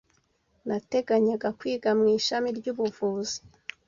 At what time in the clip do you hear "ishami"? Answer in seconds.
2.17-2.49